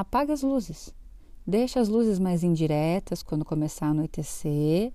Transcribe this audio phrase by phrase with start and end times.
[0.00, 0.94] apague as luzes.
[1.46, 4.92] Deixe as luzes mais indiretas quando começar a anoitecer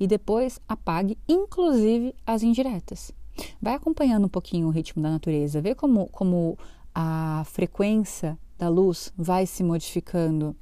[0.00, 3.12] e depois apague, inclusive, as indiretas.
[3.62, 6.58] Vai acompanhando um pouquinho o ritmo da natureza, vê como, como
[6.94, 10.56] a frequência da luz vai se modificando.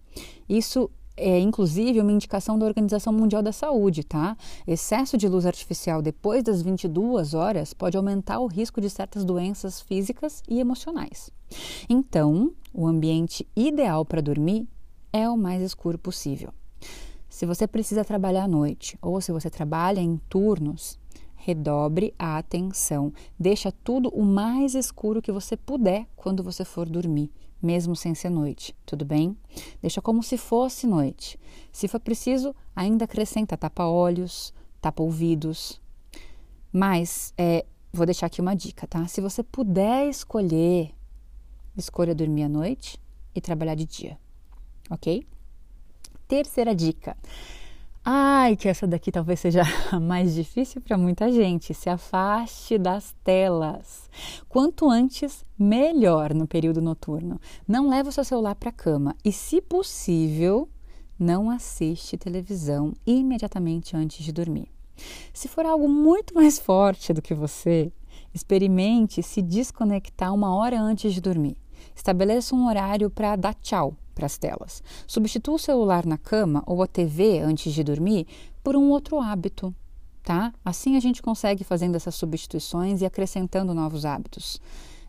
[0.48, 4.36] Isso é inclusive uma indicação da Organização Mundial da Saúde, tá?
[4.66, 9.80] Excesso de luz artificial depois das 22 horas pode aumentar o risco de certas doenças
[9.80, 11.30] físicas e emocionais.
[11.88, 14.68] Então, o ambiente ideal para dormir
[15.10, 16.52] é o mais escuro possível.
[17.26, 20.98] Se você precisa trabalhar à noite ou se você trabalha em turnos,
[21.34, 23.14] redobre a atenção.
[23.40, 27.30] Deixa tudo o mais escuro que você puder quando você for dormir,
[27.62, 29.34] mesmo sem ser noite, tudo bem?
[29.80, 31.40] Deixa como se fosse noite.
[31.72, 34.52] Se for preciso, ainda acrescenta tapa-olhos,
[34.82, 35.80] tapa-ouvidos.
[36.70, 39.06] Mas é, vou deixar aqui uma dica, tá?
[39.06, 40.92] Se você puder escolher,
[41.76, 42.98] escolha dormir à noite
[43.34, 44.18] e trabalhar de dia,
[44.90, 45.26] ok?
[46.28, 47.16] Terceira dica.
[48.08, 51.74] Ai, que essa daqui talvez seja a mais difícil para muita gente.
[51.74, 54.08] Se afaste das telas.
[54.48, 57.40] Quanto antes, melhor no período noturno.
[57.66, 60.68] Não leve o seu celular para a cama e, se possível,
[61.18, 64.68] não assiste televisão imediatamente antes de dormir.
[65.32, 67.92] Se for algo muito mais forte do que você,
[68.32, 71.56] experimente se desconectar uma hora antes de dormir.
[71.94, 74.82] Estabeleça um horário para dar tchau para as telas.
[75.06, 78.26] Substitua o celular na cama ou a TV antes de dormir
[78.64, 79.74] por um outro hábito,
[80.22, 80.52] tá?
[80.64, 84.60] Assim a gente consegue fazendo essas substituições e acrescentando novos hábitos.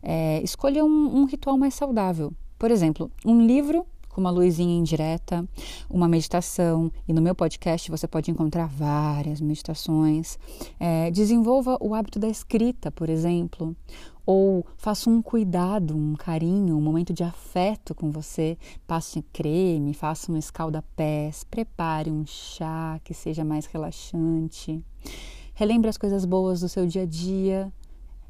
[0.03, 2.33] É, escolha um, um ritual mais saudável.
[2.59, 3.85] Por exemplo, um livro
[4.17, 5.47] com uma luzinha indireta,
[5.87, 10.39] uma meditação, e no meu podcast você pode encontrar várias meditações.
[10.79, 13.77] É, desenvolva o hábito da escrita, por exemplo,
[14.25, 18.57] ou faça um cuidado, um carinho, um momento de afeto com você.
[18.87, 24.83] Passe creme, faça um escalda-pés, prepare um chá que seja mais relaxante.
[25.53, 27.71] Relembre as coisas boas do seu dia a dia.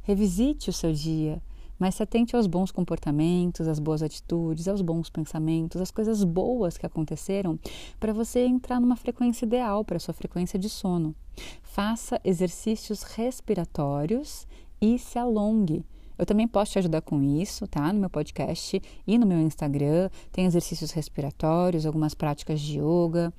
[0.03, 1.41] Revisite o seu dia
[1.79, 6.77] mas se atente aos bons comportamentos, às boas atitudes, aos bons pensamentos, às coisas boas
[6.77, 7.59] que aconteceram,
[7.99, 11.15] para você entrar numa frequência ideal para sua frequência de sono.
[11.61, 14.47] Faça exercícios respiratórios
[14.81, 15.85] e se alongue.
[16.17, 17.93] Eu também posso te ajudar com isso, tá?
[17.93, 20.09] No meu podcast e no meu Instagram.
[20.31, 23.31] Tem exercícios respiratórios, algumas práticas de yoga.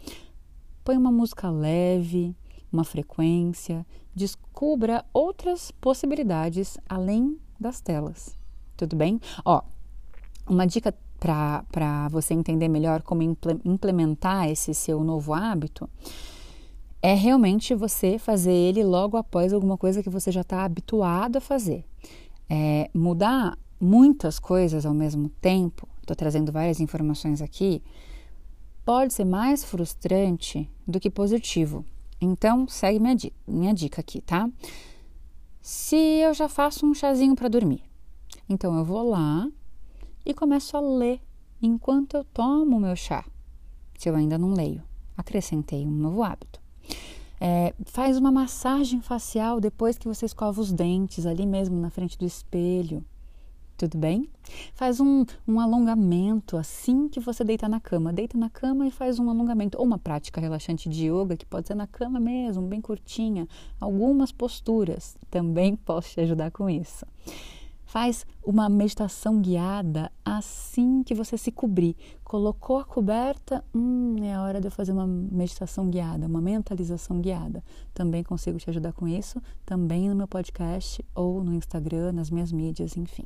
[0.84, 2.37] Põe uma música leve,
[2.72, 3.84] uma frequência.
[4.15, 8.37] Descubra outras possibilidades além das telas.
[8.77, 9.21] Tudo bem?
[9.45, 9.63] Ó,
[10.47, 13.23] uma dica para você entender melhor como
[13.65, 15.89] implementar esse seu novo hábito
[17.01, 21.41] é realmente você fazer ele logo após alguma coisa que você já está habituado a
[21.41, 21.85] fazer.
[22.49, 27.83] É, mudar muitas coisas ao mesmo tempo, estou trazendo várias informações aqui,
[28.85, 31.85] pode ser mais frustrante do que positivo.
[32.21, 33.17] Então, segue minha
[33.47, 34.51] minha dica aqui, tá?
[35.61, 37.83] Se eu já faço um chazinho para dormir.
[38.49, 39.49] Então eu vou lá
[40.25, 41.21] e começo a ler
[41.61, 43.25] enquanto eu tomo o meu chá.
[43.99, 44.83] Se eu ainda não leio,
[45.17, 46.61] acrescentei um novo hábito.
[47.41, 52.19] É, faz uma massagem facial depois que você escova os dentes, ali mesmo na frente
[52.19, 53.05] do espelho.
[53.78, 54.28] Tudo bem?
[54.75, 58.12] Faz um, um alongamento assim que você deita na cama.
[58.12, 59.78] Deita na cama e faz um alongamento.
[59.78, 63.47] Ou uma prática relaxante de yoga, que pode ser na cama mesmo, bem curtinha.
[63.81, 65.17] Algumas posturas.
[65.31, 67.06] Também posso te ajudar com isso.
[67.84, 71.97] Faz uma meditação guiada assim que você se cobrir.
[72.25, 77.21] Colocou a coberta, hum, é a hora de eu fazer uma meditação guiada, uma mentalização
[77.21, 77.62] guiada.
[77.94, 82.50] Também consigo te ajudar com isso, também no meu podcast ou no Instagram, nas minhas
[82.50, 83.25] mídias, enfim.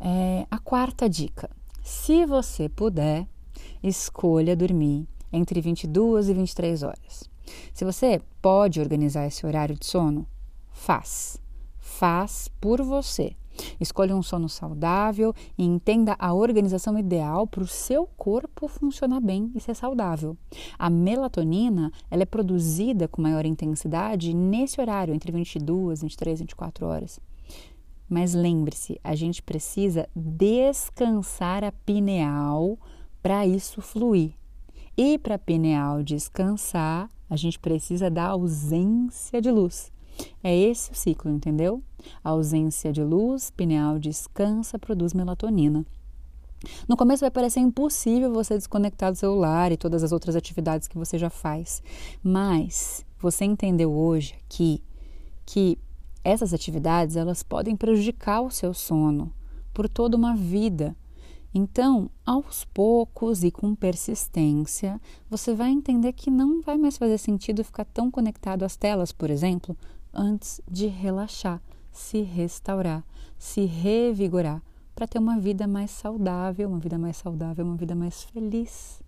[0.00, 1.50] É, a quarta dica:
[1.82, 3.26] se você puder,
[3.82, 7.30] escolha dormir entre 22 e 23 horas.
[7.72, 10.26] Se você pode organizar esse horário de sono,
[10.70, 11.40] faz.
[11.78, 13.36] Faz por você.
[13.80, 19.50] Escolha um sono saudável e entenda a organização ideal para o seu corpo funcionar bem
[19.54, 20.36] e ser saudável.
[20.78, 27.20] A melatonina ela é produzida com maior intensidade nesse horário, entre 22, 23, 24 horas.
[28.12, 32.78] Mas lembre-se, a gente precisa descansar a pineal
[33.22, 34.34] para isso fluir.
[34.94, 39.90] E para a pineal descansar, a gente precisa da ausência de luz.
[40.44, 41.82] É esse o ciclo, entendeu?
[42.22, 45.82] A ausência de luz, pineal descansa, produz melatonina.
[46.86, 50.98] No começo vai parecer impossível você desconectar do celular e todas as outras atividades que
[50.98, 51.82] você já faz,
[52.22, 54.82] mas você entendeu hoje aqui
[55.46, 55.78] que
[56.24, 59.32] essas atividades elas podem prejudicar o seu sono
[59.72, 60.96] por toda uma vida
[61.54, 64.98] Então, aos poucos e com persistência,
[65.28, 69.28] você vai entender que não vai mais fazer sentido ficar tão conectado às telas, por
[69.28, 69.76] exemplo,
[70.14, 71.60] antes de relaxar,
[71.90, 73.04] se restaurar,
[73.38, 74.62] se revigorar,
[74.94, 79.02] para ter uma vida mais saudável, uma vida mais saudável, uma vida mais feliz.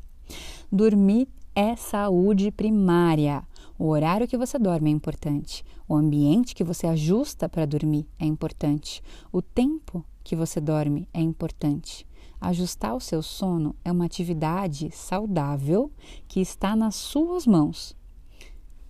[0.71, 3.43] Dormir é saúde primária.
[3.77, 8.25] O horário que você dorme é importante, o ambiente que você ajusta para dormir é
[8.25, 12.07] importante, o tempo que você dorme é importante.
[12.41, 15.91] Ajustar o seu sono é uma atividade saudável
[16.29, 17.97] que está nas suas mãos.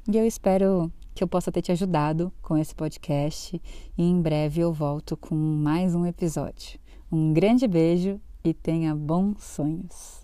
[0.07, 3.61] E eu espero que eu possa ter te ajudado com esse podcast
[3.97, 6.79] e em breve eu volto com mais um episódio.
[7.11, 10.24] Um grande beijo e tenha bons sonhos.